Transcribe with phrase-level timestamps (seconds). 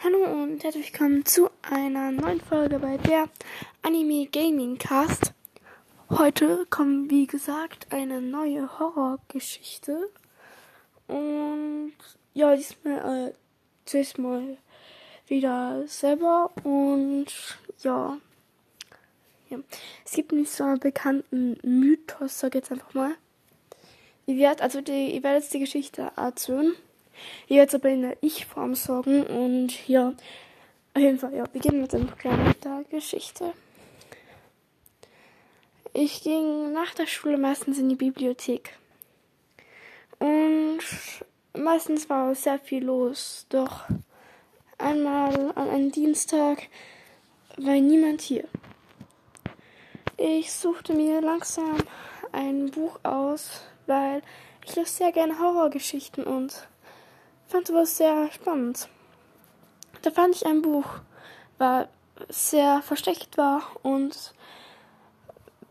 [0.00, 3.28] Hallo und herzlich willkommen zu einer neuen Folge bei der
[3.82, 5.34] Anime Gaming Cast.
[6.08, 10.08] Heute kommt, wie gesagt, eine neue Horrorgeschichte.
[11.08, 11.94] Und
[12.32, 13.34] ja, diesmal, äh,
[13.86, 14.58] zuerst mal
[15.26, 17.26] wieder selber und
[17.82, 18.18] ja.
[19.50, 19.58] ja.
[20.04, 23.16] Es gibt nicht so einen bekannten Mythos, sag jetzt einfach mal.
[24.26, 26.76] Ihr werdet, also die, ihr werdet die Geschichte erzählen.
[27.48, 30.14] Werdet aber in der Ich-Form sorgen und ja,
[30.94, 33.52] auf jeden Fall, ja, beginnen mit der Geschichte.
[35.92, 38.76] Ich ging nach der Schule meistens in die Bibliothek.
[40.18, 40.80] Und
[41.56, 43.84] meistens war sehr viel los, doch
[44.76, 46.68] einmal an einem Dienstag
[47.56, 48.44] war niemand hier.
[50.16, 51.78] Ich suchte mir langsam
[52.32, 54.22] ein Buch aus, weil
[54.66, 56.68] ich lese sehr gerne Horrorgeschichten und
[57.48, 58.88] fand sowas sehr spannend.
[60.02, 60.86] Da fand ich ein Buch,
[61.56, 61.88] war
[62.28, 64.34] sehr versteckt war und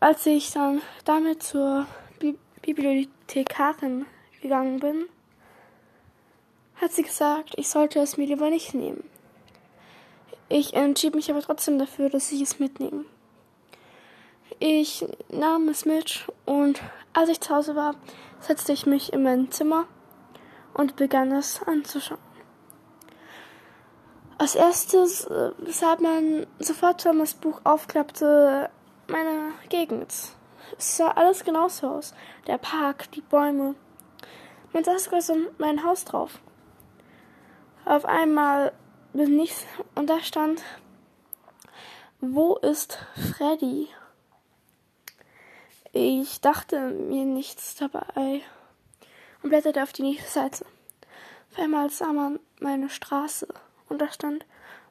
[0.00, 1.86] als ich dann damit zur
[2.18, 4.06] Bi Bibliothekarin
[4.42, 5.06] gegangen bin,
[6.80, 9.04] hat sie gesagt, ich sollte es mir lieber nicht nehmen.
[10.48, 13.04] Ich entschied mich aber trotzdem dafür, dass ich es mitnehme.
[14.58, 17.94] Ich nahm es mit und als ich zu Hause war,
[18.40, 19.86] setzte ich mich in mein Zimmer
[20.78, 22.20] und begann es anzuschauen.
[24.38, 28.70] Als erstes äh, sah man sofort, wenn das Buch aufklappte,
[29.08, 30.14] meine Gegend.
[30.78, 32.14] Es sah alles genauso aus.
[32.46, 33.74] Der Park, die Bäume.
[34.72, 36.38] Man saß sogar so mein Haus drauf.
[37.84, 38.72] Auf einmal
[39.12, 40.62] bin ich und da stand,
[42.20, 42.98] wo ist
[43.36, 43.88] Freddy?
[45.92, 48.42] Ich dachte mir nichts dabei
[49.48, 50.66] und blätterte auf die nächste Seite.
[51.50, 53.48] Auf einmal sah man meine Straße
[53.88, 54.44] und da stand,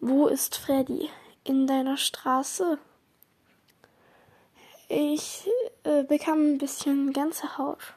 [0.00, 1.10] wo ist Freddy?
[1.44, 2.78] In deiner Straße?
[4.88, 5.46] Ich
[5.84, 7.92] äh, bekam ein bisschen Gänsehaut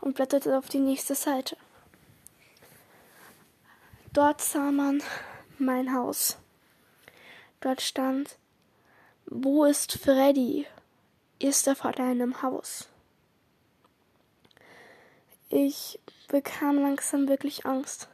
[0.00, 1.58] und blätterte auf die nächste Seite.
[4.14, 5.02] Dort sah man
[5.58, 6.38] mein Haus.
[7.60, 8.38] Dort stand,
[9.26, 10.66] wo ist Freddy?
[11.38, 12.88] Ist er vor deinem Haus?
[15.54, 18.08] Ich bekam langsam wirklich Angst.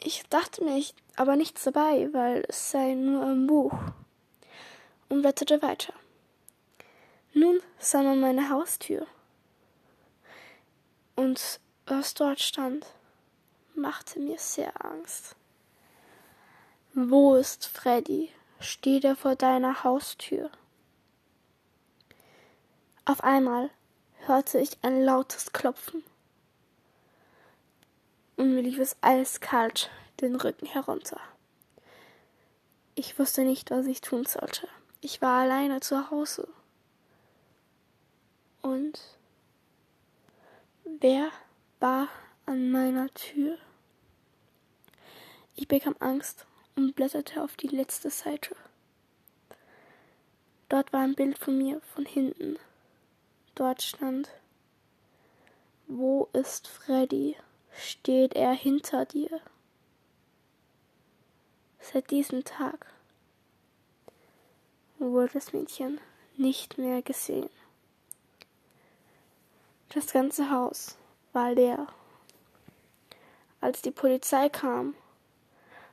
[0.00, 0.80] Ich dachte mir
[1.16, 3.72] aber nichts dabei, weil es sei nur ein Buch.
[5.08, 5.92] Und blätterte weiter.
[7.34, 9.04] Nun sah man meine Haustür.
[11.16, 12.86] Und was dort stand,
[13.74, 15.34] machte mir sehr Angst.
[16.94, 18.30] Wo ist Freddy?
[18.60, 20.52] Steht er vor deiner Haustür?
[23.06, 23.70] Auf einmal
[24.26, 26.04] hörte ich ein lautes Klopfen
[28.38, 29.90] und mir lief es eiskalt
[30.20, 31.20] den Rücken herunter.
[32.94, 34.68] Ich wusste nicht, was ich tun sollte.
[35.00, 36.48] Ich war alleine zu Hause.
[38.62, 39.00] Und
[40.84, 41.30] wer
[41.80, 42.08] war
[42.46, 43.58] an meiner Tür?
[45.54, 48.54] Ich bekam Angst und blätterte auf die letzte Seite.
[50.68, 52.56] Dort war ein Bild von mir von hinten.
[53.54, 54.28] Dort stand,
[55.88, 57.36] wo ist Freddy?
[57.78, 59.40] Steht er hinter dir.
[61.80, 62.86] Seit diesem Tag
[64.98, 66.00] wurde das Mädchen
[66.36, 67.48] nicht mehr gesehen.
[69.94, 70.98] Das ganze Haus
[71.32, 71.86] war leer.
[73.60, 74.94] Als die Polizei kam,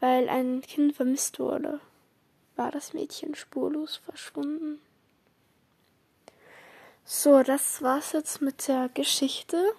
[0.00, 1.80] weil ein Kind vermisst wurde,
[2.56, 4.80] war das Mädchen spurlos verschwunden.
[7.04, 9.74] So, das war's jetzt mit der Geschichte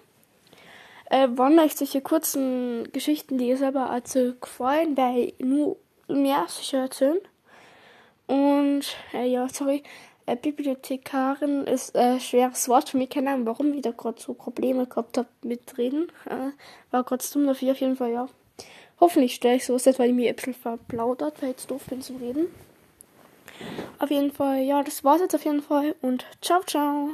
[1.10, 5.76] äh, wollen euch solche kurzen Geschichten, die ihr selber erzählt, gefallen, weil nur
[6.08, 7.18] mehr sicher erzählen.
[8.26, 8.82] Und
[9.14, 9.82] äh, ja, sorry,
[10.26, 13.08] äh, Bibliothekarin ist ein äh, schweres Wort für mich.
[13.08, 16.12] Keine Ahnung, warum ich da gerade so Probleme gehabt habe mit Reden.
[16.26, 16.52] Äh,
[16.90, 18.28] war gerade dumm dafür auf jeden Fall, ja.
[19.00, 22.02] Hoffentlich stelle ich sowas nicht, weil ich mir Äpfel verplaudert, weil ich jetzt doof bin
[22.02, 22.46] zu reden.
[23.98, 27.10] Auf jeden Fall, ja, das war's jetzt auf jeden Fall und ciao, ciao.